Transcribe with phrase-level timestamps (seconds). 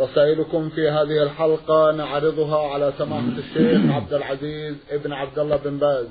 [0.00, 6.06] رسائلكم في هذه الحلقة نعرضها على سماحة الشيخ عبد العزيز ابن عبد الله بن باز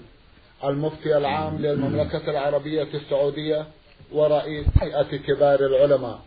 [0.64, 3.68] المفتي العام للمملكة العربية السعودية
[4.14, 6.20] ورئيس هيئة كبار العلماء.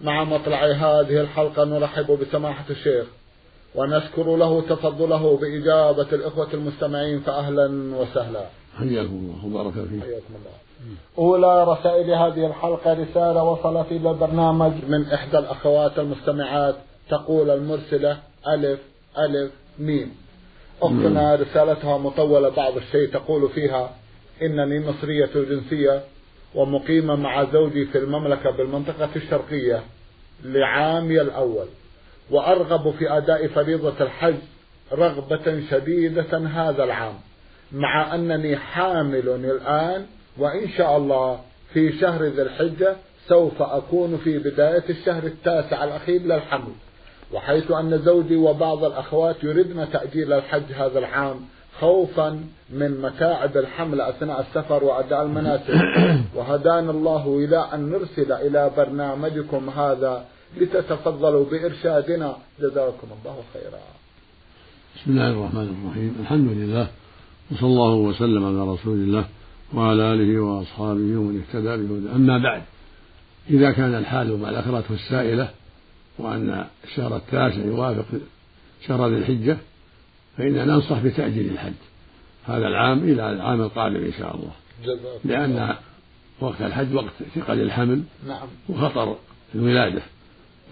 [0.00, 3.06] مع مطلع هذه الحلقة نرحب بسماحة الشيخ
[3.74, 8.46] ونشكر له تفضله بإجابة الإخوة المستمعين فأهلا وسهلا.
[8.78, 10.02] حياكم الله وبارك فيك.
[10.02, 10.69] حياكم الله.
[11.18, 14.72] أولى رسائل هذه الحلقة رسالة وصلت إلى البرنامج.
[14.88, 16.74] من إحدى الأخوات المستمعات
[17.10, 18.80] تقول المرسلة ألف
[19.18, 20.14] ألف ميم.
[20.82, 23.90] أختنا رسالتها مطولة بعض الشيء تقول فيها
[24.42, 26.02] إنني مصرية الجنسية
[26.54, 29.82] ومقيمة مع زوجي في المملكة بالمنطقة الشرقية
[30.44, 31.66] لعامي الأول
[32.30, 34.34] وأرغب في أداء فريضة الحج
[34.92, 37.14] رغبة شديدة هذا العام
[37.72, 40.06] مع أنني حامل الآن
[40.40, 41.40] وإن شاء الله
[41.72, 42.96] في شهر ذي الحجة
[43.28, 46.72] سوف أكون في بداية الشهر التاسع الأخير للحمل.
[47.32, 51.36] وحيث أن زوجي وبعض الأخوات يردن تأجيل الحج هذا العام
[51.80, 55.74] خوفا من متاعب الحمل أثناء السفر وأداء المناسك.
[56.34, 60.24] وهدانا الله إلى أن نرسل إلى برنامجكم هذا
[60.56, 62.36] لتتفضلوا بإرشادنا.
[62.60, 63.80] جزاكم الله خيرا.
[64.96, 66.16] بسم الله الرحمن الرحيم.
[66.20, 66.86] الحمد لله
[67.52, 69.24] وصلى الله وسلم على رسول الله.
[69.74, 72.62] وعلى آله وأصحابه ومن اهتدى بهدى أما بعد
[73.50, 75.50] إذا كان الحال ما ذكرته السائلة
[76.18, 78.04] وأن الشهر التاسع يوافق
[78.86, 79.56] شهر ذي الحجة
[80.36, 81.72] فإننا ننصح بتأجيل الحج
[82.46, 84.50] هذا العام إلى العام القادم إن شاء الله.
[85.24, 85.74] لأن
[86.40, 88.48] وقت الحج وقت ثقل الحمل نعم.
[88.68, 89.16] وخطر
[89.54, 90.02] الولادة.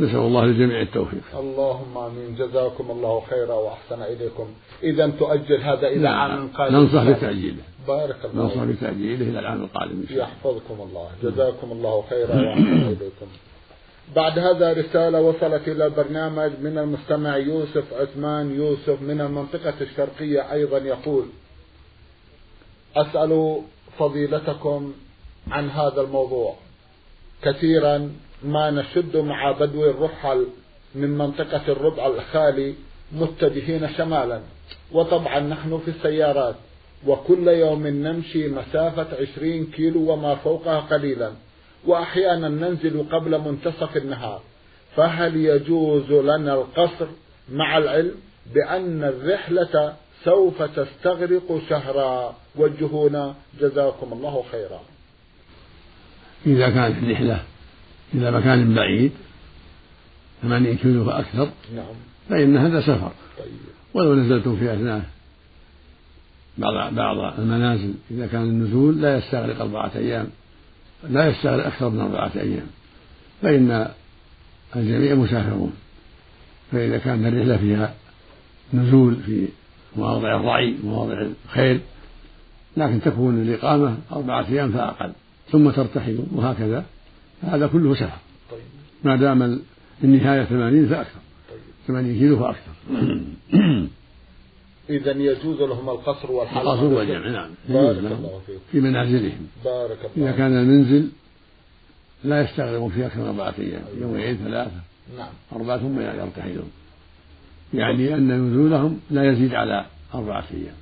[0.01, 1.23] نسأل الله للجميع التوفيق.
[1.39, 2.35] اللهم آمين.
[2.35, 4.47] جزاكم الله خيرا وأحسن إليكم.
[4.83, 6.31] إذا تؤجل هذا إلى نعم.
[6.31, 7.63] عام قادم ننصح بتأجيله.
[7.89, 10.25] بارك الله ننصح بتأجيله إلى العام القادم إن شاء الله.
[10.25, 11.09] يحفظكم الله.
[11.23, 13.29] جزاكم الله خيرا وأحسن إليكم.
[14.17, 18.55] بعد هذا رسالة وصلت إلى البرنامج من المستمع يوسف عثمان.
[18.55, 21.25] يوسف من المنطقة الشرقية أيضا يقول
[22.97, 23.63] أسأل
[23.99, 24.93] فضيلتكم
[25.51, 26.55] عن هذا الموضوع.
[27.43, 27.97] كثيرا
[28.43, 30.47] ما نشد مع بدو الرحل
[30.95, 32.75] من منطقة الربع الخالي
[33.13, 34.41] متجهين شمالا.
[34.93, 36.55] وطبعا نحن في السيارات.
[37.07, 41.33] وكل يوم نمشي مسافة عشرين كيلو وما فوقها قليلا.
[41.87, 44.41] وأحيانا ننزل قبل منتصف النهار.
[44.97, 47.07] فهل يجوز لنا القصر
[47.53, 48.15] مع العلم
[48.55, 49.95] بأن الرحلة
[50.25, 53.35] سوف تستغرق شهرا؟ وجهونا.
[53.61, 54.81] جزاكم الله خيرا.
[56.47, 57.43] إذا كانت الرحلة
[58.15, 59.13] إلى مكان بعيد
[60.43, 61.95] ثمانين كيلو فأكثر نعم.
[62.29, 63.13] فإن هذا سفر.
[63.39, 63.47] طيب.
[63.95, 65.03] ولو نزلتم في أثناء
[66.59, 70.27] بعض بعض المنازل إذا كان النزول لا يستغرق أربعة أيام
[71.11, 72.67] لا يستغرق أكثر من أربعة أيام
[73.43, 73.89] فإن
[74.77, 75.73] الجميع مسافرون.
[76.73, 77.95] فإذا كان الرحلة فيها
[78.75, 79.49] نزول في
[79.97, 81.81] مواضع الرعي مواضع الخيل
[82.77, 85.13] لكن تكون الإقامة أربعة أيام فأقل
[85.51, 86.85] ثم ترتحلون وهكذا
[87.43, 88.19] هذا كله سفر.
[88.51, 88.61] طيب.
[89.05, 89.61] ما دام
[90.05, 91.21] النهاية ثمانين فأكثر
[91.51, 91.59] طيب.
[91.87, 92.73] ثمانين كيلو فأكثر.
[94.91, 96.73] إذا يجوز لهم القصر والحلقة.
[96.73, 97.51] القصر والجمع نعم.
[97.69, 98.29] بارك يجوز لهم.
[98.73, 99.47] في منازلهم.
[99.65, 101.09] بارك الله إذا كان المنزل
[102.25, 104.81] لا يستغرقون فيه أكثر من أربعة أيام يومين ثلاثة.
[105.17, 105.33] نعم.
[105.53, 106.71] أربعة ثم يرتحلون
[107.75, 110.77] يعني أن نزولهم لا يزيد على أربعة أيام.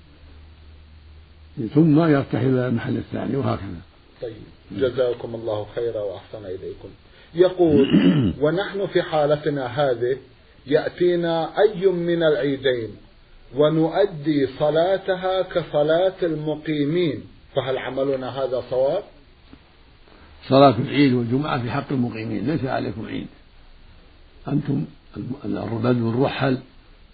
[1.74, 3.80] ثم يرتحل إلى المحل الثاني وهكذا.
[4.22, 4.32] طيب.
[4.72, 6.88] جزاكم الله خيرا وأحسن إليكم.
[7.34, 7.86] يقول
[8.42, 10.16] ونحن في حالتنا هذه
[10.66, 12.96] يأتينا أي من العيدين؟
[13.54, 17.22] ونؤدي صلاتها كصلاة المقيمين
[17.54, 19.02] فهل عملنا هذا صواب؟
[20.48, 23.26] صلاة العيد والجمعة في حق المقيمين ليس عليكم عيد.
[24.48, 24.84] أنتم
[25.44, 26.58] البدو الرحل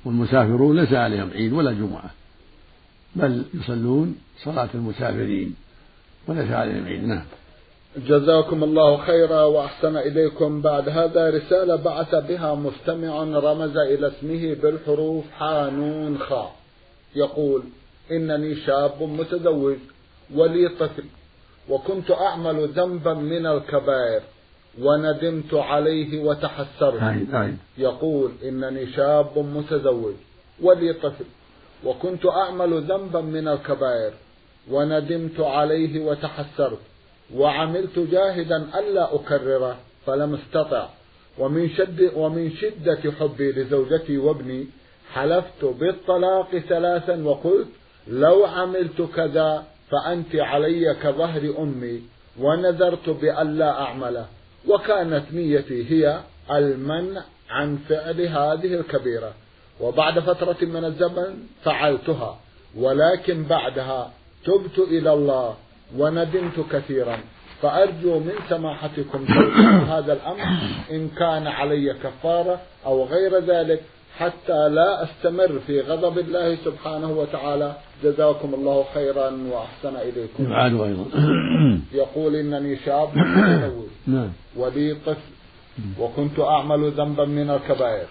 [0.04, 2.10] والمسافرون ليس عليهم عيد ولا جمعة.
[3.16, 5.54] بل يصلون صلاة المسافرين
[6.26, 7.04] وليس عليهم عيد.
[7.04, 7.24] نعم.
[7.96, 10.60] جزاكم الله خيرا وأحسن إليكم.
[10.60, 16.54] بعد هذا رسالة بعث بها مستمع رمز إلى اسمه بالحروف حانون خاء.
[17.16, 17.62] يقول
[18.10, 19.76] إنني شاب متزوج
[20.34, 21.04] ولي طفل
[21.68, 24.22] وكنت أعمل ذنبا من الكبائر
[24.80, 27.00] وندمت عليه وتحسرت.
[27.78, 30.14] يقول إنني شاب متزوج
[30.62, 31.24] ولي طفل
[31.84, 34.12] وكنت أعمل ذنبا من الكبائر
[34.70, 36.78] وندمت عليه وتحسرت.
[37.36, 39.76] وعملت جاهدا ألا أكرره
[40.06, 40.88] فلم استطع.
[41.38, 44.66] ومن شد ومن شدة حبي لزوجتي وابني
[45.12, 47.68] حلفت بالطلاق ثلاثا وقلت
[48.08, 52.02] لو عملت كذا فأنت علي كظهر أمي
[52.40, 54.26] ونذرت بألا أعمله
[54.68, 56.20] وكانت نيتي هي
[56.50, 59.32] المنع عن فعل هذه الكبيرة.
[59.80, 62.38] وبعد فترة من الزمن فعلتها
[62.76, 64.12] ولكن بعدها
[64.44, 65.56] تبت إلى الله
[65.98, 67.18] وندمت كثيرا.
[67.62, 69.24] فأرجو من سماحتكم
[69.94, 70.40] هذا الأمر
[70.90, 73.82] إن كان علي كفارة أو غير ذلك
[74.18, 77.76] حتى لا أستمر في غضب الله سبحانه وتعالى.
[78.04, 80.52] جزاكم الله خيرا وأحسن إليكم.
[80.84, 81.04] أيضا.
[82.02, 83.08] يقول إنني شاب
[84.06, 84.32] نعم.
[84.56, 85.32] ولي طفل.
[86.00, 88.06] وكنت أعمل ذنبا من الكبائر.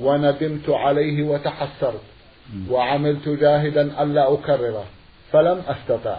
[0.00, 2.00] وندمت عليه وتحسرت.
[2.70, 4.84] وعملت جاهدا ألا أكرره.
[5.32, 6.16] فلم أستطع.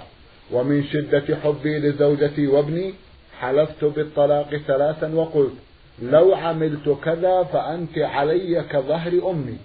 [0.51, 2.93] ومن شدة حبي لزوجتي وابني
[3.39, 5.53] حلفت بالطلاق ثلاثا وقلت
[6.01, 9.57] لو عملت كذا فأنت علي كظهر أمي.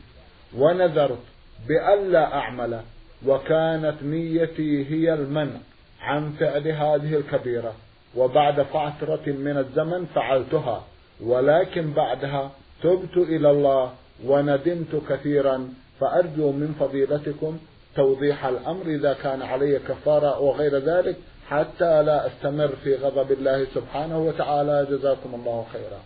[0.56, 1.22] ونذرت
[1.68, 2.80] بألا أعمل
[3.26, 5.60] وكانت نيتي هي المنع
[6.00, 7.74] عن فعل هذه الكبيرة.
[8.16, 10.84] وبعد فترة من الزمن فعلتها
[11.20, 12.50] ولكن بعدها
[12.82, 13.92] تبت إلى الله
[14.24, 15.68] وندمت كثيرا
[16.00, 17.58] فأرجو من فضيلتكم
[17.96, 21.16] توضيح الأمر إذا كان علي كفارة وغير ذلك
[21.48, 24.86] حتى لا أستمر في غضب الله سبحانه وتعالى.
[24.90, 26.00] جزاكم الله خيرا.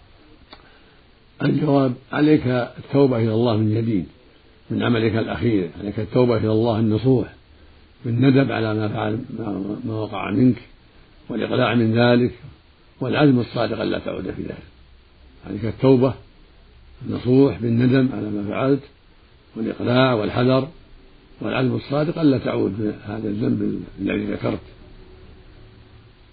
[1.43, 2.47] الجواب عليك
[2.79, 4.07] التوبة إلى الله من جديد
[4.71, 7.29] من عملك الأخير عليك التوبة إلى الله النصوح
[8.05, 9.19] بالندب على ما فعل
[9.85, 10.57] ما وقع منك
[11.29, 12.33] والإقلاع من ذلك
[13.01, 14.67] والعزم الصادق ألا تعود في ذلك.
[15.47, 16.15] عليك التوبة
[17.07, 18.83] النصوح بالندم على ما فعلت
[19.57, 20.69] والإقلاع والحذر
[21.41, 24.61] والعزم الصادق ألا تعود هذا الذنب الذي ذكرت.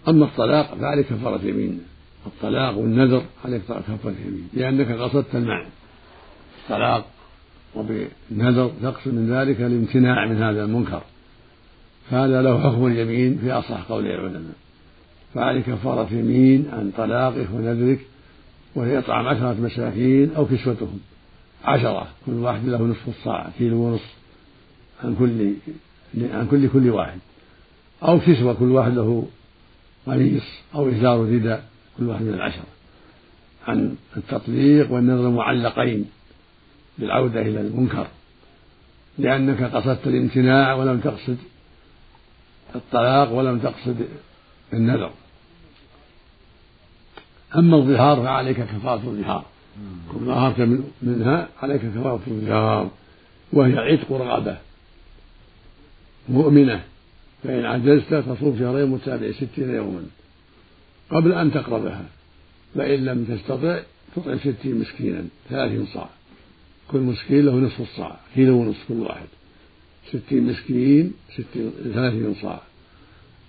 [0.07, 1.81] أما الطلاق فعليك كفارة يمين.
[2.25, 4.49] الطلاق والنذر عليك كفارة يمين.
[4.53, 5.67] لأنك قصدت المعنى.
[6.63, 7.05] الطلاق
[7.75, 11.01] وبالنذر تقصد من ذلك الامتناع من هذا المنكر.
[12.09, 14.53] فهذا له حكم اليمين في أصح قول العلماء.
[15.33, 17.99] فعليك كفارة يمين عن طلاقه ونذرك
[18.75, 20.99] وهي إطعام عشرة مساكين أو كسوتهم.
[21.65, 22.07] عشرة.
[22.25, 24.22] كل واحد له نصف الصاع كيلو ونصف.
[25.03, 25.53] عن كل
[26.33, 27.19] عن كل كل واحد.
[28.03, 29.27] أو كسوة كل واحد له
[30.05, 30.43] قميص
[30.75, 31.63] أو إزار رداء
[31.97, 32.65] كل واحد من العشرة.
[33.67, 36.05] عن التطليق والنذر المعلقين
[36.97, 38.07] بالعودة إلى المنكر.
[39.17, 41.37] لأنك قصدت الامتناع ولم تقصد
[42.75, 44.07] الطلاق ولم تقصد
[44.73, 45.11] النذر.
[47.55, 49.45] أما الظهار فعليك كفارة الظهار.
[50.13, 52.89] كل ظهرت منها عليك كفارة الظهار.
[53.53, 54.57] وهي عتق رغبة.
[56.29, 56.83] مؤمنة
[57.43, 60.03] فإن عجزت فصوم شهرين متابع ستين يوما
[61.09, 62.05] قبل أن تقربها
[62.75, 63.79] فإن لم تستطع
[64.15, 66.09] تطعم ستين مسكينا ثلاثين صاع.
[66.87, 69.27] كل مسكين له نصف الصاع كيلو ونصف كل واحد.
[70.09, 72.61] ستين مسكين ستين ثلاثين صاع.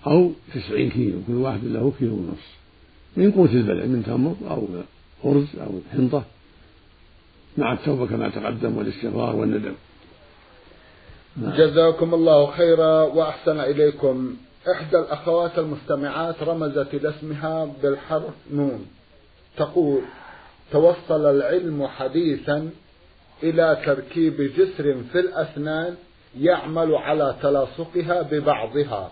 [0.06, 2.54] أو تسعين كيلو كل واحد له كيلو ونصف.
[3.16, 4.68] من قوت البلد من تمر أو
[5.24, 6.24] أرز أو حنطة
[7.58, 9.74] مع التوبة كما تقدم والاستغفار والندم.
[11.36, 14.36] جزاكم الله خيرا وأحسن إليكم.
[14.70, 18.86] إحدى الأخوات المستمعات رمزت إلى اسمها بالحرف نون.
[19.56, 20.02] تقول
[20.72, 22.70] توصل العلم حديثا
[23.42, 25.94] إلى تركيب جسر في الأسنان
[26.40, 29.10] يعمل على تلاصقها ببعضها.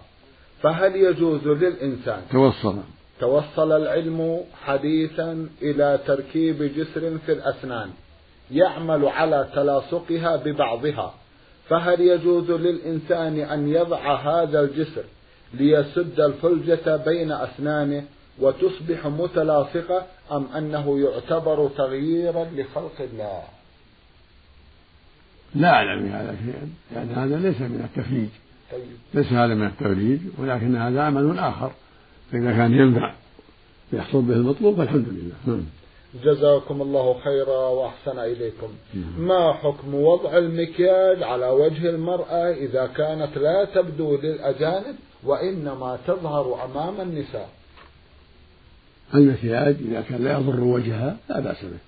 [0.63, 2.77] فهل يجوز للإنسان؟ توصل.
[3.21, 7.91] توصل العلم حديثا إلى تركيب جسر في الأسنان
[8.51, 11.15] يعمل على تلاصقها ببعضها.
[11.69, 15.05] فهل يجوز للإنسان أن يضع هذا الجسر
[15.55, 18.05] ليسد الفلجة بين أسنانه
[18.39, 23.43] وتصبح متلاصقة أم أنه يعتبر تغييرا لخلق الله
[25.55, 28.29] لا أعلم بهذا شيئا يعني هذا ليس من التفليج
[28.73, 28.83] طيب.
[29.15, 31.73] ليس هذا من التفليج ولكن هذا عمل آخر
[32.33, 33.15] فإذا كان ينفع
[33.93, 35.65] يحصل به المطلوب فالحمد لله نعم.
[36.25, 38.69] جزاكم الله خيرا وأحسن إليكم.
[39.19, 47.01] ما حكم وضع المكياج على وجه المرأة إذا كانت لا تبدو للأجانب وإنما تظهر أمام
[47.01, 47.49] النساء؟
[49.15, 51.79] المكياج إذا كان لا يضر وجهها لا بأس به.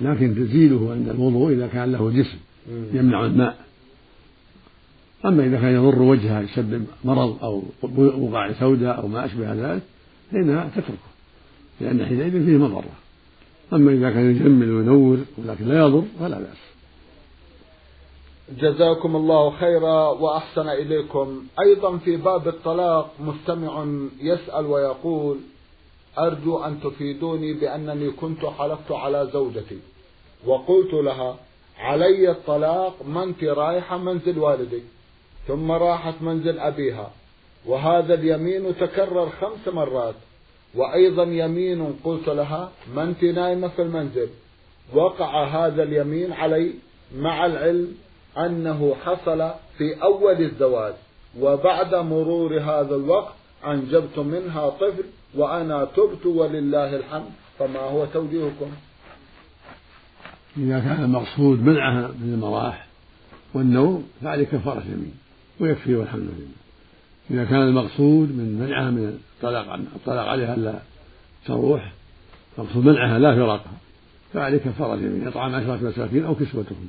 [0.00, 3.56] لكن تزيله عند الوضوء إذا كان له جسم يمنع الماء.
[5.24, 9.82] أما إذا كان يضر وجهها يسبب مرض أو بقع سوداء أو ما أشبه ذلك
[10.32, 11.07] فإنها تتركه.
[11.80, 12.84] لأن حينئذ فيه مضرة.
[13.72, 16.68] أما إذا كان يجمل وينور ولكن لا يضر فلا بأس.
[18.58, 21.44] جزاكم الله خيرا وأحسن إليكم.
[21.60, 23.86] أيضا في باب الطلاق مستمع
[24.20, 25.38] يسأل ويقول
[26.18, 29.78] أرجو أن تفيدوني بأنني كنت حلفت على زوجتي.
[30.46, 31.36] وقلت لها
[31.78, 34.82] علي الطلاق ما انت رايحة منزل والدك
[35.48, 37.10] ثم راحت منزل أبيها.
[37.66, 40.14] وهذا اليمين تكرر خمس مرات.
[40.74, 44.28] وأيضا يمين قلت لها ما أنت نايمة في المنزل.
[44.94, 46.72] وقع هذا اليمين علي
[47.16, 47.94] مع العلم
[48.38, 50.94] أنه حصل في أول الزواج
[51.40, 53.32] وبعد مرور هذا الوقت
[53.66, 58.70] أنجبت منها طفل وأنا تبت ولله الحمد فما هو توجيهكم؟
[60.56, 62.86] إذا كان المقصود منعها من المراح
[63.54, 65.14] والنوم فعليه كفارة يمين
[65.60, 66.67] ويكفي والحمد لله.
[67.30, 70.78] إذا كان المقصود من منعها من الطلاق الطلاق عليها ألا
[71.46, 71.92] تروح
[72.58, 73.78] مقصود منعها لا فراقها
[74.34, 76.88] فعليه كفارة يمين إطعام عشرة مساكين أو كسوتهم.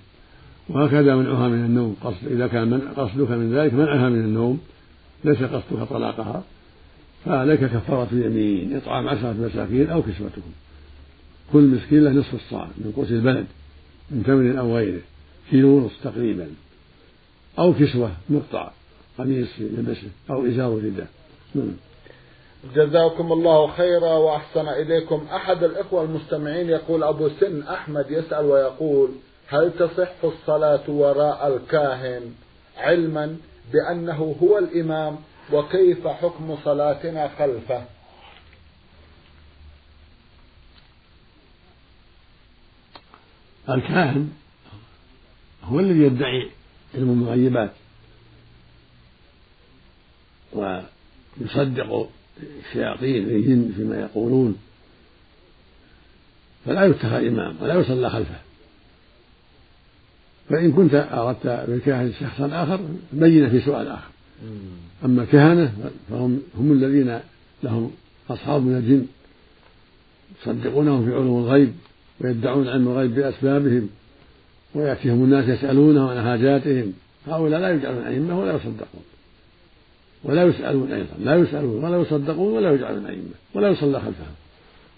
[0.69, 1.95] وهكذا منعها من النوم.
[2.03, 4.59] قصد إذا كان من قصدك من ذلك منعها من النوم.
[5.23, 6.43] ليس قصدك طلاقها.
[7.25, 10.51] فعليك كفارة يمين إطعام عشرة مساكين أو كسوتهم.
[11.53, 13.45] كل مسكين له نصف الصاع من قوت البلد
[14.11, 15.01] من تمر أو غيره.
[15.51, 16.47] كيلو ونصف تقريبا.
[17.59, 18.71] أو كسوة مقطع
[19.19, 21.07] قميص يلبسه أو إزار رداء
[21.55, 21.75] نعم.
[22.75, 25.27] جزاكم الله خيرا وأحسن إليكم.
[25.33, 29.09] أحد الإخوة المستمعين يقول أبو سن أحمد يسأل ويقول
[29.47, 32.33] هل تصح الصلاة وراء الكاهن
[32.77, 33.37] علما
[33.73, 35.15] بأنه هو الإمام
[35.53, 37.83] وكيف حكم صلاتنا خلفه؟
[43.69, 44.29] الكاهن
[45.63, 46.49] هو الذي يدعي
[46.95, 47.71] علم المغيبات.
[50.53, 52.09] ويصدق
[52.65, 54.55] الشياطين الجن فيما يقولون
[56.65, 58.39] فلا يتخذ إمام ولا يصلى خلفه.
[60.49, 62.79] فإن كنت أردت بالكاهن شخصا آخر
[63.13, 64.09] بين في سؤال آخر.
[65.05, 65.73] أما الكهنة
[66.09, 67.19] فهم هم الذين
[67.63, 67.91] لهم
[68.29, 69.05] أصحاب من الجن
[70.41, 71.73] يصدقونهم في علوم الغيب
[72.21, 73.89] ويدعون علم الغيب بأسبابهم
[74.75, 76.93] ويأتيهم الناس يسألونهم عن حاجاتهم.
[77.27, 79.03] هؤلاء لا يجعلون أئمة ولا يصدقون.
[80.23, 84.35] ولا يسألون أيضا لا يسألون ولا يصدقون ولا يجعلون أئمة ولا يصلى خلفهم.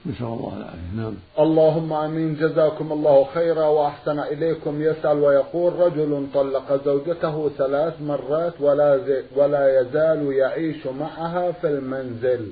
[0.05, 0.95] نسأل الله العافية.
[0.95, 1.13] نعم.
[1.39, 2.35] اللهم آمين.
[2.35, 4.81] جزاكم الله خيرا وأحسن إليكم.
[4.81, 8.99] يسأل ويقول رجل طلق زوجته ثلاث مرات ولا
[9.35, 12.51] ولا يزال يعيش معها في المنزل.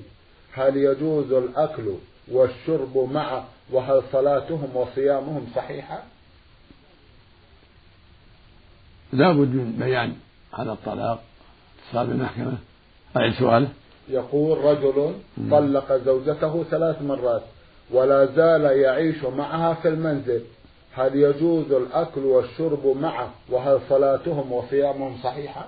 [0.54, 1.94] هل يجوز الأكل
[2.32, 6.04] والشرب معه؟ وهل صلاتهم وصيامهم صحيحة؟
[9.14, 10.14] لا بد من بيان
[10.54, 11.29] هذا الطلاق.
[11.90, 12.58] اتصال المحكمه
[13.18, 13.68] أعد سؤاله
[14.10, 15.14] يقول رجل
[15.52, 17.42] طلق زوجته ثلاث مرات
[17.92, 20.42] ولا زال يعيش معها في المنزل.
[20.94, 25.68] هل يجوز الأكل والشرب معه؟ وهل صلاتهم وصيامهم صحيحة؟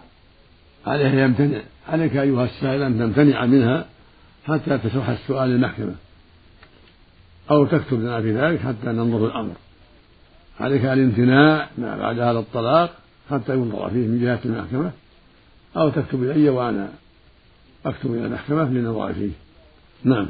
[0.88, 1.62] عليه يمتنع.
[1.90, 3.86] عليك أيها السائل أن تمتنع منها
[4.48, 5.96] حتى تشرح السؤال للمحكمة.
[7.51, 9.54] أو تكتب لنا في ذلك حتى ننظر الأمر.
[10.60, 12.90] عليك الامتناع ما بعد هذا الطلاق
[13.32, 14.92] حتى ينظر فيه من جهة المحكمة.
[15.78, 16.94] أو تكتب إلي وأنا
[17.86, 19.32] أكتب إلى المحكمة للنظر فيه.
[20.04, 20.28] نعم.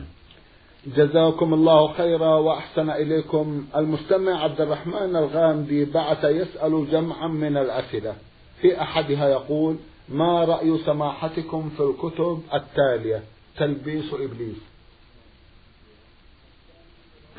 [0.96, 3.66] جزاكم الله خيرا وأحسن إليكم.
[3.76, 8.16] المستمع عبد الرحمن الغامدي بعث يسأل جمعا من الأسئلة.
[8.62, 9.76] في أحدها يقول
[10.10, 13.24] ما رأي سماحتكم في الكتب التالية؟
[13.58, 14.58] تلبيس إبليس.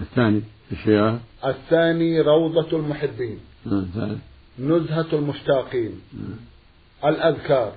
[0.01, 0.43] الثاني
[0.73, 1.21] الشيعة.
[1.45, 3.41] الثاني روضة المحبين.
[3.67, 4.21] الثالث.
[4.59, 6.01] نزهة المشتاقين.
[7.05, 7.73] الأذكار.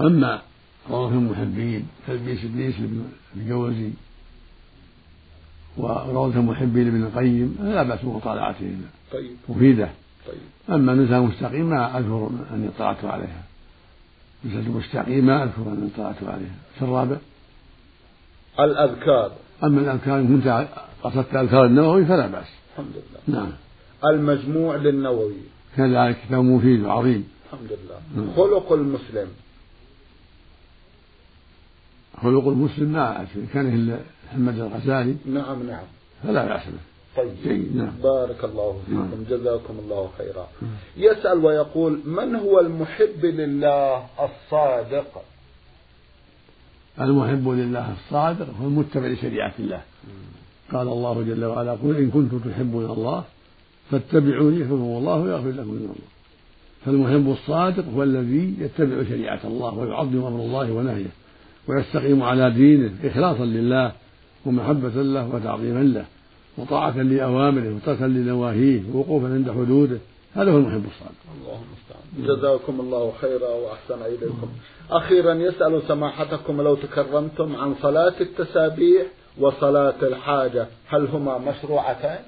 [0.00, 0.42] أما
[0.90, 2.74] روضة المحبين تلبيس إبليس
[3.36, 3.90] الجوزي
[5.76, 9.30] وروضة المحبين لابن القيم لا بأس بمطالعتهما طيب.
[9.48, 9.90] مفيدة.
[10.26, 10.74] طيب.
[10.74, 13.42] أما نزهة المستقيم ما أذكر أني اطلعت عليها.
[14.44, 16.56] نزهة المستقيم ما أذكر أني اطلعت عليها.
[16.78, 17.16] في الرابع؟
[18.60, 19.32] الأذكار.
[19.64, 20.68] أما الأذكار إن كنت
[21.02, 22.46] قصدت أذكار النووي فلا بأس.
[22.72, 23.40] الحمد لله.
[23.40, 23.52] نعم.
[24.04, 25.34] المجموع للنووي.
[25.76, 27.28] كذلك كتاب مفيد وعظيم.
[27.46, 28.24] الحمد لله.
[28.24, 28.34] نعم.
[28.36, 29.28] خلق المسلم.
[32.22, 35.16] خلق المسلم ما كان إلا محمد الغزالي.
[35.26, 35.84] نعم نعم.
[36.22, 36.62] فلا به.
[37.16, 37.32] طيب.
[37.44, 37.92] جيد نعم.
[38.02, 39.24] بارك الله فيكم نعم.
[39.30, 40.48] جزاكم الله خيرا.
[40.96, 45.22] يسأل ويقول من هو المحب لله الصادق؟
[47.00, 49.82] المحب لله الصادق هو المتبع لشريعة الله.
[50.72, 53.24] قال الله جل وعلا قل إن كنتم تحبون الله
[53.90, 56.16] فاتبعوني يحبكم الله ويغفر لكم من الله
[56.84, 61.10] فالمحب الصادق هو الذي يتبع شريعة الله ويعظم أمر الله ونهيه.
[61.68, 63.92] ويستقيم على دينه إخلاصا لله
[64.46, 66.04] ومحبة له وتعظيما له
[66.58, 69.98] وطاعة لأوامره وتركا لنواهيه ووقوفا عند حدوده.
[70.34, 71.14] هذا هو المحب الصادق.
[71.40, 72.38] الله المستعان.
[72.38, 74.48] جزاكم الله خيرا وأحسن إليكم.
[74.90, 79.06] أخيرا يسأل سماحتكم لو تكرمتم عن صلاة التسابيح
[79.38, 82.18] وصلاة الحاجة هل هما مشروعتان؟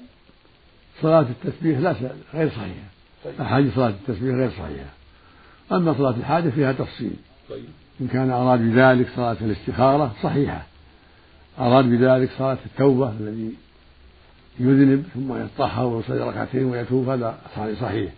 [1.01, 1.95] صلاة التسبيح لا
[2.33, 2.89] غير صحيحة
[3.25, 3.33] طيب.
[3.41, 4.93] أحاديث صلاة التسبيح غير صحيحة.
[5.71, 7.15] أما صلاة الحاجة فيها تفصيل.
[7.49, 7.65] طيب.
[8.01, 10.65] إن كان أراد بذلك صلاة الاستخارة صحيحة.
[11.59, 13.53] أراد بذلك صلاة التوبة الذي
[14.59, 17.37] يذنب ثم يتطهر ويصلي ركعتين ويتوب هذا
[17.81, 18.11] صحيح.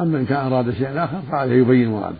[0.00, 2.16] أما إن كان أراد شيئا آخر فعليه يبين مراده.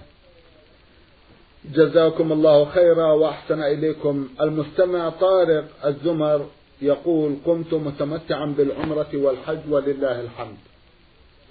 [1.75, 4.29] جزاكم الله خيرا وأحسن إليكم.
[4.41, 6.47] المستمع طارق الزمر
[6.83, 10.57] يقول قمت متمتعا بالعمرة والحج ولله الحمد.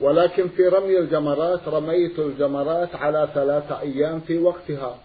[0.01, 4.97] ولكن في رمي الجمرات رميت الجمرات على ثلاثة أيام في وقتها.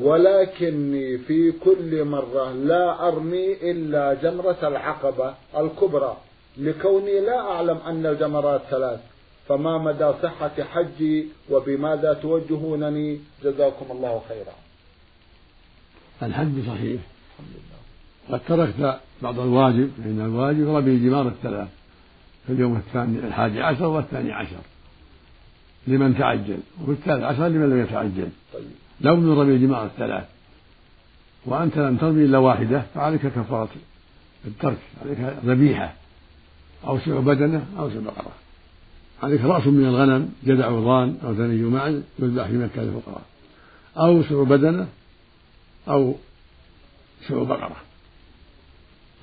[0.00, 6.16] ولكني في كل مرة لا أرمي إلا جمرة العقبة الكبرى.
[6.58, 9.00] لكوني لا أعلم أن الجمرات ثلاث
[9.48, 14.54] فما مدى صحة حجي وبماذا توجهونني؟ جزاكم الله خيرا.
[16.22, 17.00] الحج صحيح.
[18.30, 21.68] قد تركت بعض الواجب فإن الواجب رمي جمار الثلاث.
[22.46, 24.56] في اليوم الثاني الحادي عشر والثاني عشر
[25.86, 28.28] لمن تعجل وفي الثالث عشر لمن لم يتعجل.
[28.52, 28.62] طيب.
[29.00, 30.24] لو من رمي الجمار الثلاث
[31.46, 33.68] وأنت لم ترمي إلا واحدة فعليك كفارة
[34.46, 35.94] الترك عليك ذبيحة
[36.86, 38.32] أو سبع بدنة أو سبع بقرة.
[39.22, 43.22] عليك رأس من الغنم جدع ضان أو ثني معا يذبح في مكة للفقراء.
[43.96, 44.86] أو سبع بدنة
[45.88, 46.14] أو
[47.28, 47.76] سبع بقرة.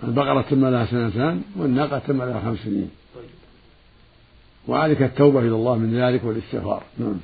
[0.03, 2.89] البقرة تم لها سنتان والناقة تم لها خمس سنين.
[4.71, 6.83] وعليك التوبة إلى الله من ذلك والاستغفار.
[6.97, 7.19] نعم.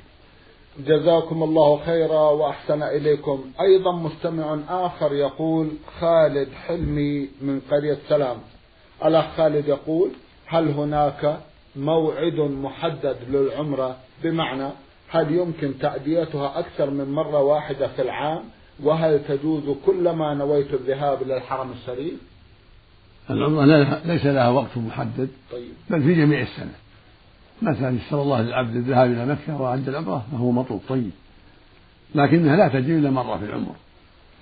[0.79, 3.45] جزاكم الله خيرا وأحسن إليكم.
[3.61, 8.37] أيضا مستمع آخر يقول خالد حلمي من قرية سلام.
[9.05, 10.09] الأخ خالد يقول
[10.45, 11.39] هل هناك
[11.75, 14.69] موعد محدد للعمرة؟ بمعنى
[15.09, 18.43] هل يمكن تأديتها أكثر من مرة واحدة في العام؟
[18.83, 22.19] وهل تجوز كلما نويت الذهاب إلى الحرم الشريف
[23.29, 23.65] العمرة
[24.05, 25.71] ليس لها وقت محدد طيب.
[25.89, 26.86] بل في جميع السنة.
[27.61, 31.11] مثلا يسر الله للعبد الذهاب إلى مكة وعند العمرة فهو مطلوب طيب.
[32.15, 33.75] لكنها لا تجب إلا مرة في العمر.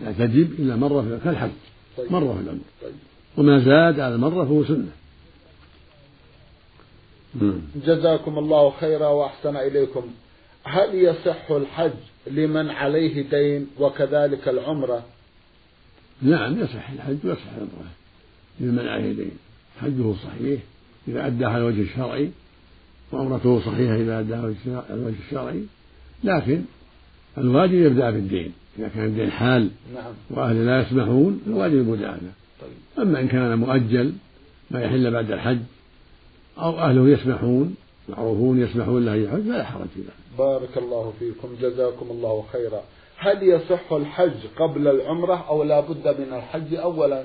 [0.02, 1.50] لا تجب إلا مرة في كالحج
[1.98, 2.12] طيب.
[2.12, 2.60] مرة في العمر.
[2.82, 2.94] طيب.
[3.38, 4.88] وما زاد على المرة فهو سنة.
[7.86, 10.04] جزاكم الله خيرا وأحسن إليكم.
[10.64, 11.92] هل يصح الحج
[12.28, 15.04] لمن عليه دين وكذلك العمرة؟
[16.22, 17.92] نعم يصح الحج ويصح العمرة
[18.60, 19.38] لمن عليه دين.
[19.82, 20.62] حجه صحيح
[21.08, 22.32] إذا أدى على الوجه الشرعي.
[23.12, 24.56] وعمرته صحيحة إذا على
[24.90, 25.64] الوجه الشرعي.
[26.24, 26.62] لكن
[27.38, 28.54] الواجب يبدأ بالدين.
[28.80, 30.14] إذا كان الدين حال نعم.
[30.30, 32.28] وأهله لا يسمحون الواجب المدافع
[32.62, 33.06] طيب.
[33.08, 34.14] أما إن كان مؤجل
[34.72, 35.60] ما يحل بعد الحج
[36.58, 37.76] أو أهله يسمحون
[38.10, 40.38] معروفون يسمحون له يحج فلا حرج في ذلك.
[40.38, 42.82] بارك الله فيكم جزاكم الله خيرا.
[43.18, 47.24] هل يصح الحج قبل العمرة أو لا بد من الحج أولا؟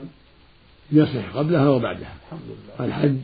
[0.93, 2.15] يصح قبلها وبعدها.
[2.27, 2.87] الحمد لله.
[2.87, 3.17] الحج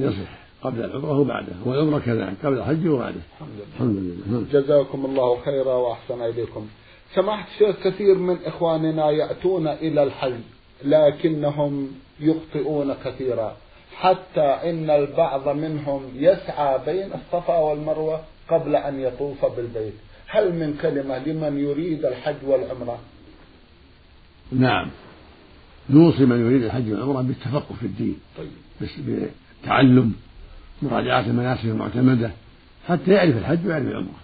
[0.00, 0.47] يصح.
[0.62, 3.48] قبل العمرة وبعدها والعمرة كذلك قبل الحج وبعده الحمد
[3.96, 4.60] لله, الحمد لله.
[4.60, 6.66] جزاكم الله خيرا وأحسن إليكم.
[7.14, 10.40] سمحت الشيخ كثير من إخواننا يأتون إلى الحج
[10.84, 11.90] لكنهم
[12.20, 13.56] يخطئون كثيرا.
[13.96, 19.94] حتى إن البعض منهم يسعى بين الصفا والمروة قبل أن يطوف بالبيت.
[20.26, 22.98] هل من كلمة لمن يريد الحج والعمرة؟
[24.52, 24.90] نعم.
[25.90, 28.50] نوصي من يريد الحج والعمرة بالتفقه في الدين طيب.
[28.80, 30.14] بس بالتعلم
[30.82, 32.30] مراجعة المناسك المعتمدة
[32.88, 34.18] حتى يعرف الحج ويعرف العمرة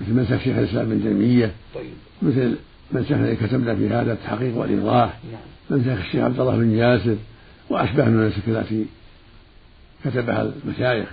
[0.00, 1.92] مثل منسك شيخ الإسلام ابن تيمية طيب.
[2.22, 2.56] مثل
[2.92, 5.40] منسك الذي كتبنا في هذا التحقيق والإيضاح نعم.
[5.78, 7.16] منسك الشيخ عبد الله بن ياسر
[7.70, 8.86] وأشبه من المناسك التي
[10.04, 11.08] كتبها المشايخ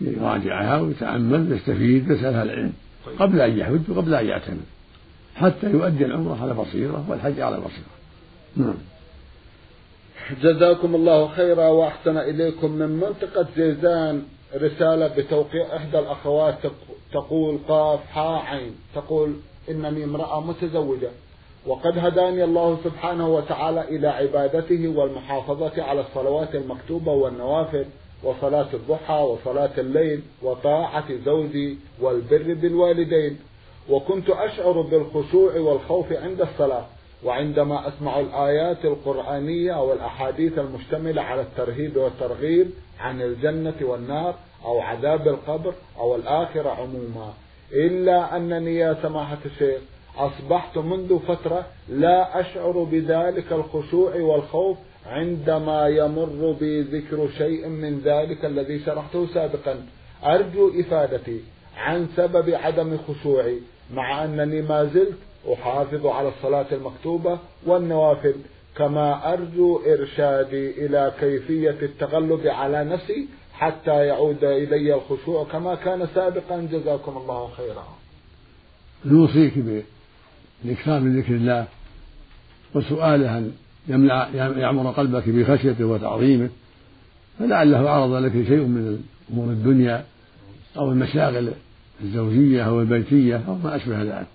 [0.00, 2.72] يراجعها ويتأمل ويستفيد ويسألها العلم
[3.06, 3.22] طيب.
[3.22, 4.64] قبل أن يحج وقبل أن يعتمد
[5.36, 7.94] حتى يؤدي العمرة على بصيرة والحج على بصيرة
[8.56, 8.74] نعم
[10.32, 14.22] جزاكم الله خيرا وأحسن إليكم من منطقة جيزان
[14.54, 16.58] رسالة بتوقيع إحدى الأخوات
[17.12, 18.76] تقول قاف حاء عين.
[18.94, 19.34] تقول
[19.70, 21.10] إنني امرأة متزوجة
[21.66, 27.84] وقد هداني الله سبحانه وتعالى إلى عبادته والمحافظة على الصلوات المكتوبة والنوافل
[28.22, 33.38] وصلاة الضحى وصلاة الليل وطاعة زوجي والبر بالوالدين.
[33.90, 36.84] وكنت أشعر بالخشوع والخوف عند الصلاة.
[37.24, 44.34] وعندما أسمع الآيات القرآنية أو الأحاديث المشتملة على الترهيب والترغيب عن الجنة والنار
[44.64, 47.32] أو عذاب القبر أو الآخرة عموما
[47.72, 49.80] إلا أنني يا سماحة الشيخ
[50.18, 58.44] أصبحت منذ فترة لا أشعر بذلك الخشوع والخوف عندما يمر بي ذكر شيء من ذلك
[58.44, 59.86] الذي شرحته سابقا.
[60.24, 61.40] أرجو إفادتي
[61.76, 63.58] عن سبب عدم خشوعي
[63.94, 65.18] مع أنني ما زلت
[65.52, 68.34] أحافظ على الصلاة المكتوبة والنوافل
[68.76, 76.68] كما أرجو إرشادي إلى كيفية التغلب على نفسي حتى يعود إلي الخشوع كما كان سابقا.
[76.72, 77.86] جزاكم الله خيرا.
[79.04, 79.52] نوصيك
[80.64, 81.66] بالإكثار من ذكر الله
[82.74, 83.52] وسؤاله أن
[83.88, 86.48] يمنع يعمر قلبك بخشيته وتعظيمه؟
[87.38, 90.04] فلعله عرض لك شيء من أمور الدنيا
[90.76, 91.52] أو المشاغل
[92.02, 94.33] الزوجية أو البيتية أو ما أشبه ذلك.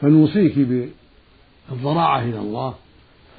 [0.00, 2.74] فنوصيك بالضراعة إلى الله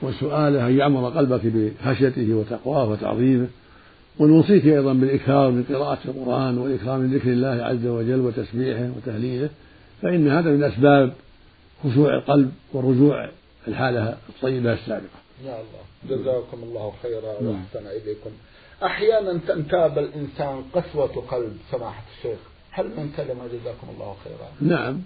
[0.02, 3.48] وسؤاله أن يعمر قلبك بخشيته وتقواه وتعظيمه.
[4.20, 9.50] ونوصيك أيضا بالإكثار من قراءة القرآن والإكثار من ذكر الله عز وجل وتسبيحه وتهليله
[10.02, 11.14] فإن هذا من أسباب
[11.84, 13.30] خشوع القلب ورجوع
[13.68, 15.22] الحالة الطيبة السابقة.
[15.46, 17.52] يا الله جزاكم الله خيرا نعم.
[17.52, 18.30] وأحسن إليكم.
[18.84, 22.40] أحيانا تنتاب الإنسان قسوة قلب سماحة الشيخ
[22.72, 25.02] هل من كلمة جزاكم الله خيرا؟ نعم.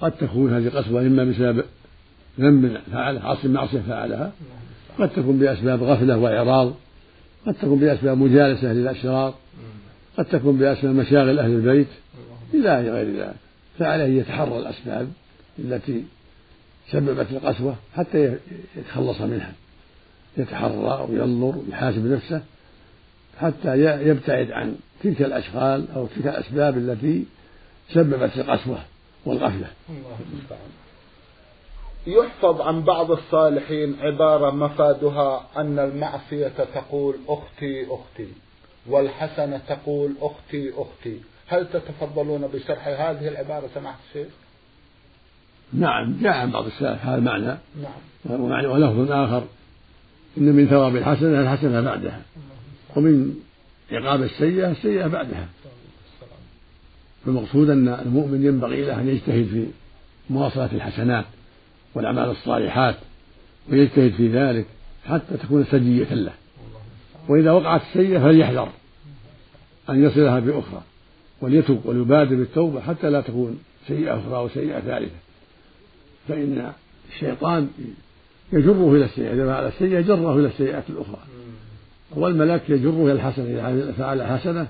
[0.00, 1.64] قد تكون هذه قسوة إما بسبب
[2.40, 4.32] ذنب فعله عصي معصية فعلها
[4.98, 6.74] قد تكون بأسباب غفلة وإعراض
[7.46, 9.34] قد تكون بأسباب مجالسة للأشرار
[10.18, 11.86] قد تكون بأسباب مشاغل أهل البيت
[12.54, 13.34] إلى غير ذلك.
[13.78, 15.08] فعليه يتحرى الأسباب
[15.58, 16.04] التي
[16.90, 18.36] سببت القسوة حتى
[18.76, 19.52] يتخلص منها.
[20.36, 22.42] يتحرى وينظر ويحاسب نفسه
[23.40, 23.76] حتى
[24.08, 27.24] يبتعد عن تلك الأشغال أو تلك الأسباب التي
[27.92, 28.78] سببت القسوة.
[29.26, 29.66] والغفلة
[32.06, 38.28] يحفظ عن بعض الصالحين عبارة مفادها أن المعصية تقول أختي أختي.
[38.86, 41.20] والحسنة تقول أختي أختي.
[41.48, 44.28] هل تتفضلون بشرح هذه العبارة سماحة الشيخ؟
[45.72, 48.40] نعم جاء عن بعض السلف هذا المعنى نعم.
[48.40, 49.44] ومعنى ولفظ آخر.
[50.38, 52.22] إن من ثواب الحسنة الحسنة بعدها.
[52.96, 53.34] ومن
[53.92, 55.48] عقاب السيئة السيئة بعدها.
[57.26, 59.66] فالمقصود أن المؤمن ينبغي له أن يجتهد في
[60.30, 61.24] مواصلة الحسنات
[61.94, 62.94] والأعمال الصالحات
[63.70, 64.66] ويجتهد في ذلك
[65.06, 66.32] حتى تكون سجية له.
[67.28, 68.68] وإذا وقعت السيئة فليحذر
[69.90, 70.82] أن يصلها بأخرى
[71.40, 75.16] وليتوب وليبادر بالتوبة حتى لا تكون سيئة أخرى أو سيئة ثالثة.
[76.28, 76.72] فإن
[77.14, 77.68] الشيطان
[78.52, 81.18] يجره إلى السيئة إذا فعل السيئة جره إلى السيئات الأخرى.
[82.10, 84.68] والملك يجره إلى الحسنة إذا فعل حسنة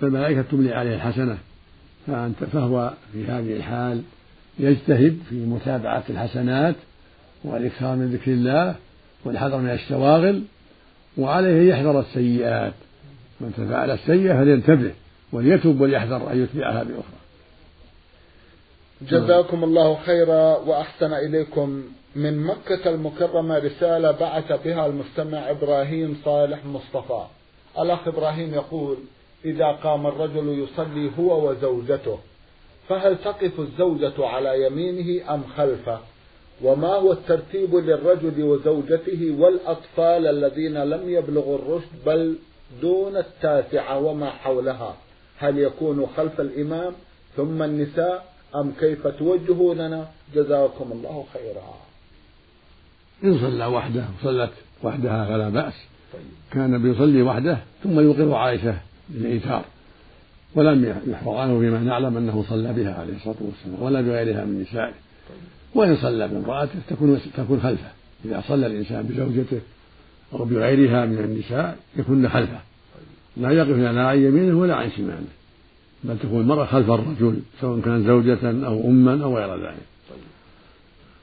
[0.00, 1.38] فالملائكة تملي عليه الحسنة.
[2.52, 4.02] فهو في هذه الحال
[4.58, 6.74] يجتهد في متابعة الحسنات
[7.44, 8.74] والإكثار من ذكر الله
[9.24, 10.42] والحذر من الشواغل
[11.18, 12.72] وعليه يحذر السيئات.
[13.40, 14.92] من فعل السيئة فلينتبه
[15.32, 17.20] وليتوب وليحذر أن يتبعها بأخرى.
[19.02, 21.82] جزاكم الله خيرا وأحسن إليكم.
[22.16, 27.26] من مكة المكرمة رسالة بعث بها المستمع إبراهيم صالح مصطفى.
[27.78, 28.96] الأخ إبراهيم يقول
[29.44, 32.18] إذا قام الرجل يصلي هو وزوجته
[32.88, 35.98] فهل تقف الزوجة على يمينه أم خلفه؟
[36.62, 42.36] وما هو الترتيب للرجل وزوجته والأطفال الذين لم يبلغوا الرشد بل
[42.82, 44.96] دون التاسعة وما حولها؟
[45.38, 46.92] هل يكون خلف الإمام
[47.36, 51.74] ثم النساء أم كيف توجهوننا؟ جزاكم الله خيرا.
[53.24, 54.52] إن صلى وحده وصلت
[54.82, 55.74] وحدها فلا بأس.
[56.12, 56.22] طيب.
[56.52, 58.76] كان بيصلي وحده ثم يوقظ عائشة.
[59.08, 59.64] بالإيثار
[60.54, 64.92] ولم يحفظ عنه فيما نعلم أنه صلى بها عليه الصلاة والسلام ولا بغيرها من نسائه.
[65.74, 67.90] وإن صلى بامرأته تكون تكون خلفه.
[68.24, 69.60] إذا صلى الإنسان بزوجته
[70.32, 72.60] أو بغيرها من النساء يكون خلفه.
[73.36, 75.24] لا يقف لا عن يمينه ولا عن شماله.
[76.04, 79.86] بل تكون المرأة خلف الرجل سواء كان زوجة أو أما أو غير ذلك.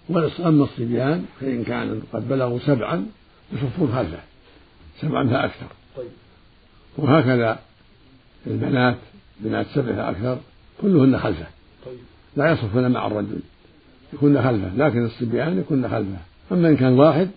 [0.10, 3.06] وأما الصبيان فإن كانوا قد بلغوا سبعا
[3.54, 4.20] يصفون خلفه.
[5.02, 5.68] سبعا فأكثر.
[5.98, 6.08] طيب.
[6.98, 7.60] وهكذا
[8.48, 8.98] البنات
[9.40, 10.38] بنات سبع فأكثر
[10.82, 11.48] كلهن خلفة
[11.86, 11.98] طيب.
[12.36, 13.40] لا يصفن مع الرجل
[14.14, 16.18] يكون خلفة لكن الصبيان يكون خلفة
[16.52, 17.30] أما إن كان واحد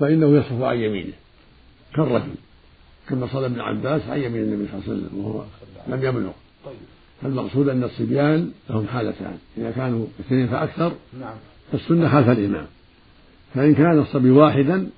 [0.00, 1.12] فإنه يصف عن يمينه
[1.94, 2.34] كالرجل
[3.08, 5.44] كما صلى ابن عباس عن يمين النبي صلى الله عليه وسلم وهو
[5.88, 6.32] لم يبلغ
[6.64, 6.74] طيب.
[7.22, 11.34] فالمقصود أن الصبيان لهم حالتان إذا كانوا اثنين فأكثر نعم
[11.72, 12.66] فالسنة خلف الإمام
[13.54, 14.88] فإن كان الصبي واحدا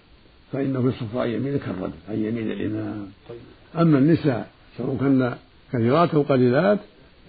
[0.52, 3.38] فإنه يصف عن يمينه كالرجل عن يمين الإمام طيب.
[3.76, 5.32] أما النساء سواء كن
[5.72, 6.78] كثيرات أو قليلات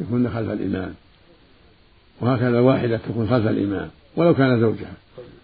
[0.01, 0.93] يكون خلف الإمام
[2.21, 4.93] وهكذا واحدة تكون خلف الإمام ولو كان زوجها.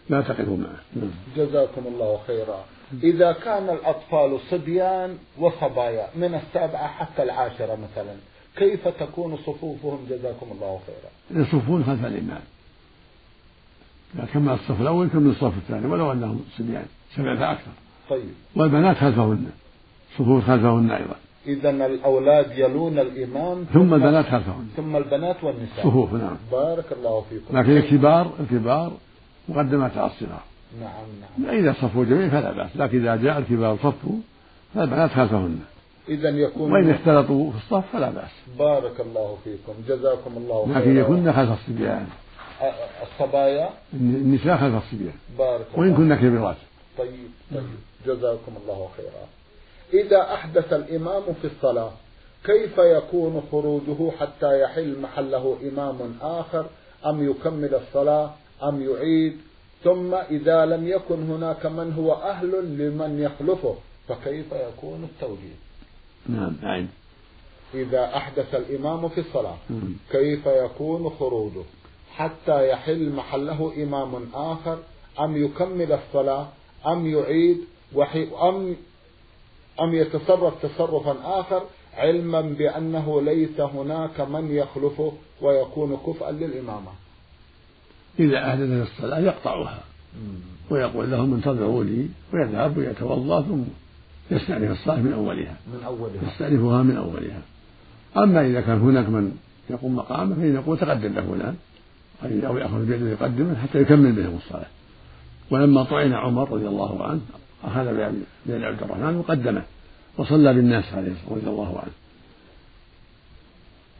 [0.09, 0.79] لا تقف معه.
[0.95, 1.09] نعم.
[1.37, 2.65] جزاكم الله خيرا.
[3.03, 8.15] إذا كان الأطفال صبيان وصبايا من السابعة حتى العاشرة مثلا
[8.55, 11.41] كيف تكون صفوفهم؟ جزاكم الله خيرا.
[11.41, 12.41] يصفون خلف الإمام
[14.15, 17.71] إذا كمل الصف الأول كمل الصف الثاني ولو أنهم صبيان سبعة فأكثر
[18.09, 18.33] طيب.
[18.55, 19.49] والبنات خلفهن.
[20.17, 21.15] صفوف خلفهن أيضا.
[21.47, 25.85] إذا الأولاد يلون الإمام ثم البنات خلفهن ثم البنات والنساء.
[25.85, 26.37] صفوف نعم.
[26.51, 27.57] بارك الله فيكم.
[27.57, 28.91] لكن الكبار الكبار
[29.49, 30.43] مقدمات على الصغار
[30.81, 31.05] نعم
[31.37, 31.55] نعم.
[31.55, 34.15] إذا صفوا جميعا فلا بأس لكن إذا جاء الكبار صفوا
[34.75, 35.59] فالبنات خلفهن
[36.09, 38.31] إذا يكون وإن اختلطوا في الصف فلا بأس.
[38.59, 39.73] بارك الله فيكم.
[39.87, 40.79] جزاكم الله خيرا.
[40.79, 42.07] لكن يكن خلف الصبيان.
[43.03, 45.13] الصبايا؟ النساء خلف الصبيان.
[45.37, 46.55] بارك وإن الله كن كبيرات.
[46.97, 47.09] طيب
[47.51, 47.63] طيب.
[48.05, 49.25] جزاكم الله خيرا.
[49.93, 51.91] إذا أحدث الإمام في الصلاة
[52.45, 56.65] كيف يكون خروجه حتى يحل محله إمام آخر؟
[57.05, 59.37] أم يكمل الصلاة؟ أم يعيد؟
[59.83, 63.75] ثم إذا لم يكن هناك من هو أهل لمن يخلفه
[64.07, 65.55] فكيف يكون التوجيه؟
[66.29, 66.87] نعم نعم.
[67.73, 69.57] إذا أحدث الإمام في الصلاة.
[70.11, 71.63] كيف يكون خروجه؟
[72.15, 74.79] حتى يحل محله إمام آخر؟
[75.19, 76.47] أم يكمل الصلاة؟
[76.87, 77.57] أم يعيد؟
[77.95, 78.75] وحي أم
[79.81, 85.11] أم يتصرف تصرفا آخر علما بأنه ليس هناك من يخلفه
[85.41, 86.91] ويكون كفءا للإمامة.
[88.19, 89.83] إذا أحدث في الصلاة يقطعها.
[90.69, 93.63] ويقول لهم انتظروا لي ويذهب ويتوضأ ثم
[94.31, 95.57] يستأنف الصلاة من أولها.
[95.73, 96.31] من أولها.
[96.31, 97.41] يستأنفها من أولها.
[98.17, 99.37] أما إذا كان هناك من
[99.69, 101.55] يقوم مقامه فإن يقول تقدم له فلان
[102.45, 104.67] أو يأخذ بيده يقدمه حتى يكمل بهم الصلاة.
[105.51, 107.21] ولما طعن عمر رضي الله عنه
[107.65, 108.13] أخذ
[108.45, 109.63] بيد عبد الرحمن وقدمه
[110.17, 111.91] وصلى بالناس عليه رضي الله عنه.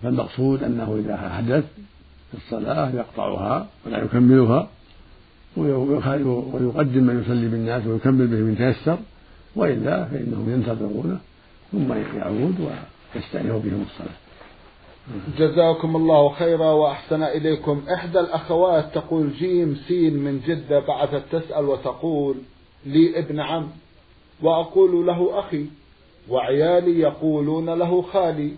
[0.04, 1.64] فالمقصود أنه إذا أحدث
[2.32, 4.68] في الصلاة يقطعها ولا يكملها
[5.58, 8.98] ويقدم من يصلي بالناس ويكمل به من تيسر
[9.56, 11.20] وإلا فإنهم ينتظرونه
[11.72, 14.18] ثم يعود ويستأنف بهم الصلاة.
[15.38, 17.84] جزاكم الله خيرا وأحسن إليكم.
[17.94, 22.36] إحدى الأخوات تقول جيم سين من جدة بعثت تسأل وتقول
[22.86, 23.68] لي ابن عم
[24.42, 25.66] وأقول له أخي
[26.30, 28.52] وعيالي يقولون له خالي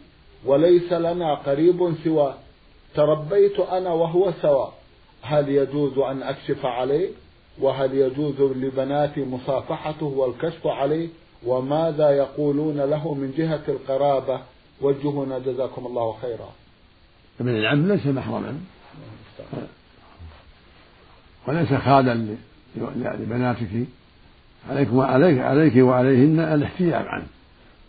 [0.45, 2.35] وليس لنا قريب سواه.
[2.95, 4.73] تربيت أنا وهو سواء
[5.21, 7.09] هل يجوز أن أكشف عليه؟
[7.61, 11.07] وهل يجوز لبناتي مصافحته والكشف عليه؟
[11.45, 14.41] وماذا يقولون له من جهة القرابة؟
[14.81, 16.49] وجهونا جزاكم الله خيرا.
[17.39, 18.59] ابن العم ليس محرما.
[21.47, 22.37] وليس خالا
[22.95, 23.87] لبناتك.
[24.69, 27.27] عليك وعليك عليك وعليهن الاحتياج عنه.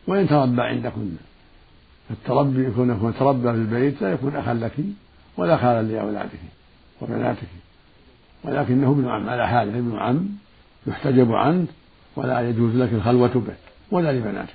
[0.07, 1.11] وإن تربى عندكن.
[2.11, 4.72] التربي يكون يكون تربى في البيت لا يكون أخا لك
[5.37, 6.40] ولا خالا لأولادك
[7.00, 7.48] وبناتك.
[8.44, 10.28] ولكنه ابن عم على حاله ابن عم
[10.87, 11.66] يحتجب عنه
[12.16, 13.54] ولا يجوز لك الخلوة به
[13.90, 14.54] ولا لبناتك.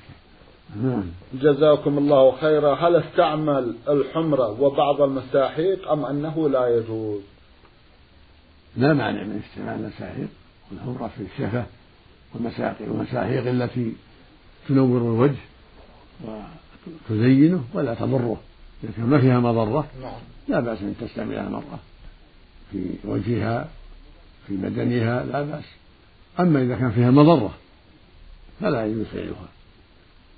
[0.84, 1.04] نعم.
[1.34, 2.76] جزاكم الله خيرا.
[2.76, 7.22] هل استعمل الحمرة وبعض المساحيق أم أنه لا يجوز؟
[8.78, 10.28] لا مانع من استعمال المساحيق.
[10.72, 11.66] والحمرة في الشفة
[12.36, 13.94] والمساحيق التي
[14.68, 15.40] تنور الوجه
[17.10, 18.42] وتزينه ولا تضره.
[18.84, 20.20] إذا كان ما فيها مضرة نعم.
[20.48, 21.80] لا بأس أن تستعملها مرة
[22.72, 23.70] في وجهها
[24.48, 25.64] في بدنها لا بأس.
[26.40, 27.54] أما إذا كان فيها مضرة
[28.62, 29.48] فلا يجوز فعلها.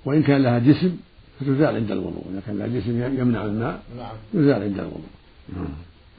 [0.04, 0.96] وإن كان لها جسم
[1.40, 2.24] فتزال عند الوضوء.
[2.32, 4.16] إذا كان لها جسم يمنع الماء نعم.
[4.34, 5.10] يزال عند الوضوء.
[5.56, 5.66] نعم.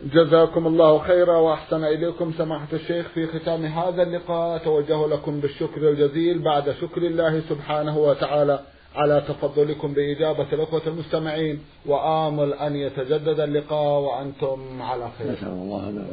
[0.04, 6.40] جزاكم الله خيرا وأحسن إليكم سماحة الشيخ في ختام هذا اللقاء أتوجه لكم بالشكر الجزيل
[6.40, 8.60] بعد شكر الله سبحانه وتعالى
[8.96, 15.32] على تفضلكم بإجابة الأخوة المستمعين وآمل أن يتجدد اللقاء وأنتم على خير.
[15.32, 16.06] نسأل الله هذا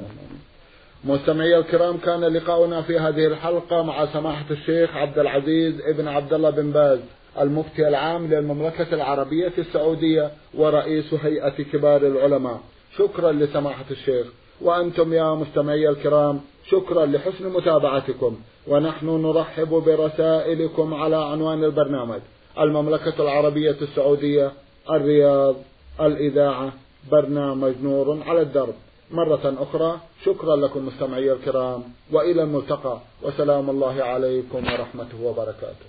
[1.04, 6.50] مستمعي الكرام كان لقاؤنا في هذه الحلقة مع سماحة الشيخ عبد العزيز ابن عبد الله
[6.50, 6.98] بن باز
[7.40, 12.60] المفتي العام للمملكة العربية السعودية ورئيس هيئة كبار العلماء.
[12.98, 14.26] شكرا لسماحة الشيخ.
[14.60, 18.36] وأنتم يا مستمعي الكرام شكرا لحسن متابعتكم.
[18.66, 22.20] ونحن نرحب برسائلكم على عنوان البرنامج.
[22.58, 24.52] المملكة العربية السعودية
[24.90, 25.56] الرياض
[26.00, 26.72] الإذاعة
[27.12, 28.74] برنامج نور على الدرب.
[29.10, 31.82] مرة أخرى شكرا لكم مستمعي الكرام.
[32.12, 32.98] وإلى الملتقى.
[33.22, 35.86] وسلام الله عليكم ورحمته وبركاته.